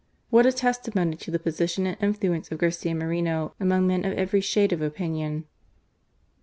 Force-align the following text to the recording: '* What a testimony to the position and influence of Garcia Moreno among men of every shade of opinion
'* 0.17 0.29
What 0.31 0.47
a 0.47 0.51
testimony 0.51 1.15
to 1.17 1.29
the 1.29 1.37
position 1.37 1.85
and 1.85 1.95
influence 2.01 2.51
of 2.51 2.57
Garcia 2.57 2.95
Moreno 2.95 3.53
among 3.59 3.85
men 3.85 4.03
of 4.03 4.13
every 4.13 4.41
shade 4.41 4.73
of 4.73 4.81
opinion 4.81 5.45